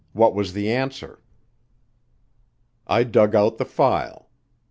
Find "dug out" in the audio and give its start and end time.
3.03-3.59